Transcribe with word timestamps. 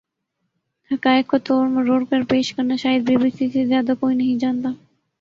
حقائق 0.91 1.25
کو 1.31 1.37
توڑ 1.45 1.67
مروڑ 1.69 2.01
کر 2.09 2.21
پیش 2.29 2.53
کرنا 2.55 2.75
شاید 2.83 3.01
بی 3.07 3.15
بی 3.21 3.29
سی 3.37 3.49
سے 3.53 3.65
زیادہ 3.67 3.93
کوئی 3.99 4.15
نہیں 4.15 4.39
جانتا 4.39 4.69